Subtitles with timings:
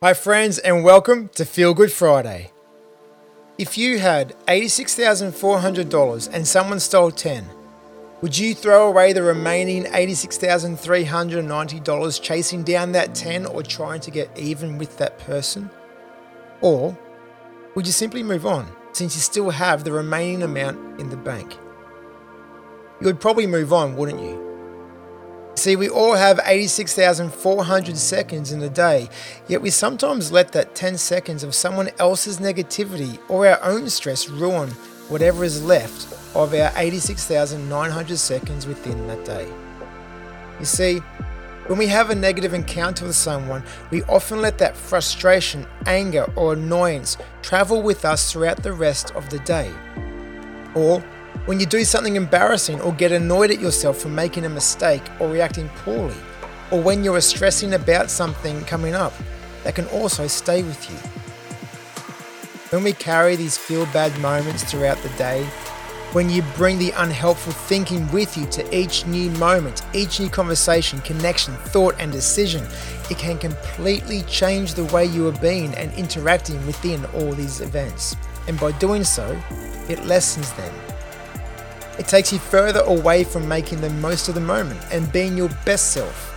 [0.00, 2.52] Hi, friends, and welcome to Feel Good Friday.
[3.58, 7.44] If you had $86,400 and someone stole 10,
[8.20, 14.30] would you throw away the remaining $86,390 chasing down that 10 or trying to get
[14.38, 15.68] even with that person?
[16.60, 16.96] Or
[17.74, 21.58] would you simply move on since you still have the remaining amount in the bank?
[23.00, 24.47] You would probably move on, wouldn't you?
[25.58, 29.08] See, we all have 86,400 seconds in a day,
[29.48, 34.28] yet we sometimes let that 10 seconds of someone else's negativity or our own stress
[34.28, 34.70] ruin
[35.08, 39.48] whatever is left of our 86,900 seconds within that day.
[40.60, 40.98] You see,
[41.66, 46.52] when we have a negative encounter with someone, we often let that frustration, anger, or
[46.52, 49.72] annoyance travel with us throughout the rest of the day.
[50.76, 51.02] Or
[51.46, 55.28] when you do something embarrassing or get annoyed at yourself for making a mistake or
[55.28, 56.16] reacting poorly,
[56.70, 59.12] or when you are stressing about something coming up,
[59.64, 60.96] that can also stay with you.
[62.70, 65.44] When we carry these feel bad moments throughout the day,
[66.12, 71.00] when you bring the unhelpful thinking with you to each new moment, each new conversation,
[71.00, 72.66] connection, thought, and decision,
[73.10, 78.16] it can completely change the way you are being and interacting within all these events.
[78.46, 79.38] And by doing so,
[79.88, 80.87] it lessens them
[81.98, 85.50] it takes you further away from making the most of the moment and being your
[85.64, 86.34] best self.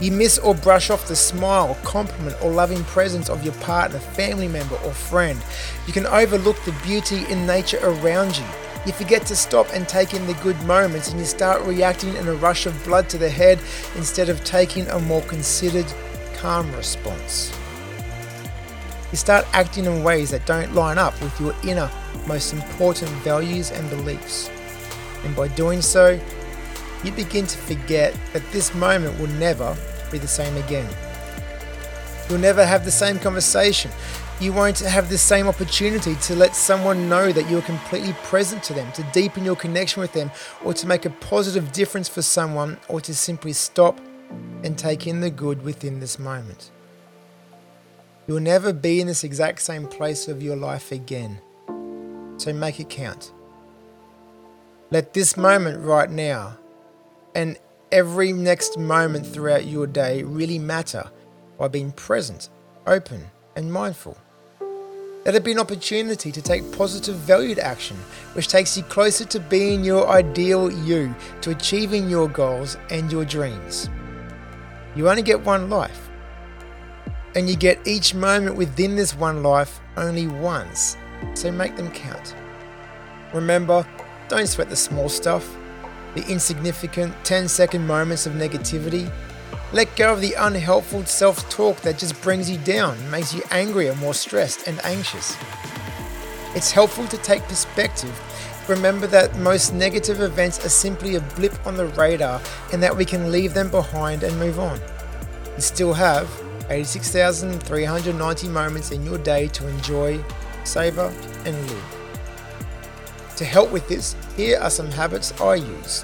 [0.00, 4.46] You miss or brush off the smile, compliment, or loving presence of your partner, family
[4.46, 5.40] member, or friend.
[5.86, 8.44] You can overlook the beauty in nature around you.
[8.86, 12.28] You forget to stop and take in the good moments and you start reacting in
[12.28, 13.58] a rush of blood to the head
[13.96, 15.86] instead of taking a more considered,
[16.36, 17.52] calm response.
[19.10, 21.90] You start acting in ways that don't line up with your inner,
[22.26, 24.48] most important values and beliefs.
[25.24, 26.20] And by doing so,
[27.04, 29.76] you begin to forget that this moment will never
[30.10, 30.88] be the same again.
[32.28, 33.90] You'll never have the same conversation.
[34.40, 38.72] You won't have the same opportunity to let someone know that you're completely present to
[38.72, 40.30] them, to deepen your connection with them,
[40.64, 44.00] or to make a positive difference for someone, or to simply stop
[44.62, 46.70] and take in the good within this moment.
[48.26, 51.40] You'll never be in this exact same place of your life again.
[52.36, 53.32] So make it count.
[54.90, 56.56] Let this moment right now
[57.34, 57.58] and
[57.92, 61.10] every next moment throughout your day really matter
[61.58, 62.48] by being present,
[62.86, 64.16] open, and mindful.
[65.26, 67.98] Let it be an opportunity to take positive, valued action,
[68.32, 73.26] which takes you closer to being your ideal you, to achieving your goals and your
[73.26, 73.90] dreams.
[74.96, 76.08] You only get one life,
[77.34, 80.96] and you get each moment within this one life only once,
[81.34, 82.34] so make them count.
[83.34, 83.86] Remember,
[84.28, 85.56] don't sweat the small stuff,
[86.14, 89.10] the insignificant 10 second moments of negativity.
[89.72, 93.94] Let go of the unhelpful self talk that just brings you down, makes you angrier,
[93.96, 95.36] more stressed, and anxious.
[96.54, 98.18] It's helpful to take perspective.
[98.68, 102.40] Remember that most negative events are simply a blip on the radar
[102.72, 104.78] and that we can leave them behind and move on.
[105.56, 106.28] You still have
[106.70, 110.22] 86,390 moments in your day to enjoy,
[110.64, 111.12] savor,
[111.44, 111.97] and live.
[113.38, 116.02] To help with this, here are some habits I use.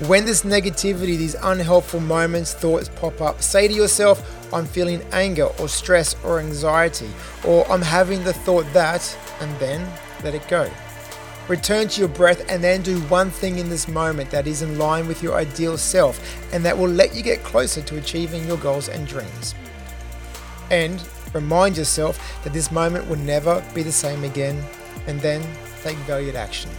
[0.00, 4.20] When this negativity, these unhelpful moments, thoughts pop up, say to yourself,
[4.52, 7.08] I'm feeling anger or stress or anxiety,
[7.42, 9.90] or I'm having the thought that, and then
[10.22, 10.70] let it go.
[11.48, 14.76] Return to your breath and then do one thing in this moment that is in
[14.76, 16.20] line with your ideal self
[16.52, 19.54] and that will let you get closer to achieving your goals and dreams.
[20.70, 21.02] And
[21.32, 24.62] remind yourself that this moment will never be the same again,
[25.06, 25.42] and then
[25.82, 26.70] take valued action.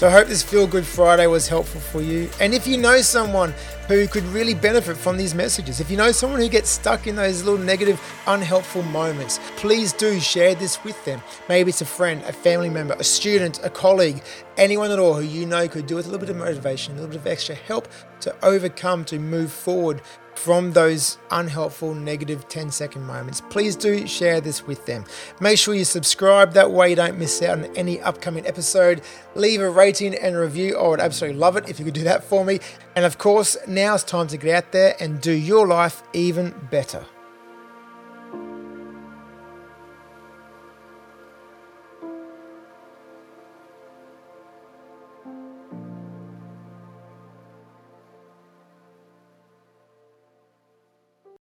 [0.00, 2.30] So I hope this Feel Good Friday was helpful for you.
[2.40, 3.52] And if you know someone
[3.86, 7.16] who could really benefit from these messages, if you know someone who gets stuck in
[7.16, 11.20] those little negative, unhelpful moments, please do share this with them.
[11.50, 14.22] Maybe it's a friend, a family member, a student, a colleague,
[14.56, 16.96] anyone at all who you know could do with a little bit of motivation, a
[16.96, 17.86] little bit of extra help
[18.20, 20.00] to overcome, to move forward
[20.40, 23.42] from those unhelpful negative 10 second moments.
[23.50, 25.04] Please do share this with them.
[25.38, 29.02] Make sure you subscribe, that way you don't miss out on any upcoming episode.
[29.34, 30.78] Leave a rating and review.
[30.78, 32.60] I would absolutely love it if you could do that for me.
[32.96, 36.54] And of course, now it's time to get out there and do your life even
[36.70, 37.04] better.